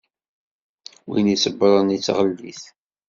[1.07, 2.61] Win i iṣebbṛen yettɣellit.